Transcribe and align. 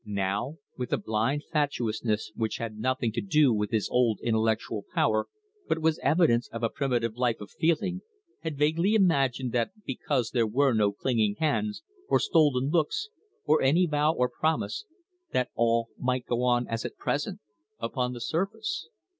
Now, 0.07 0.57
with 0.79 0.91
a 0.93 0.97
blind 0.97 1.43
fatuousness 1.53 2.31
which 2.33 2.57
had 2.57 2.75
nothing 2.79 3.11
to 3.11 3.21
do 3.21 3.53
with 3.53 3.69
his 3.69 3.87
old 3.87 4.19
intellectual 4.23 4.83
power, 4.95 5.27
but 5.69 5.77
was 5.77 5.99
evidence 6.01 6.47
of 6.47 6.63
a 6.63 6.71
primitive 6.71 7.15
life 7.17 7.39
of 7.39 7.51
feeling, 7.51 8.01
had 8.39 8.57
vaguely 8.57 8.95
imagined 8.95 9.51
that 9.51 9.73
because 9.85 10.31
there 10.31 10.47
were 10.47 10.73
no 10.73 10.91
clinging 10.91 11.35
hands, 11.37 11.83
or 12.09 12.19
stolen 12.19 12.71
looks, 12.71 13.09
or 13.45 13.61
any 13.61 13.85
vow 13.85 14.11
or 14.15 14.27
promise, 14.27 14.85
that 15.33 15.49
all 15.53 15.89
might 15.99 16.25
go 16.25 16.41
on 16.41 16.67
as 16.67 16.83
at 16.83 16.97
present 16.97 17.39
upon 17.79 18.13
the 18.13 18.21
surface. 18.21 18.89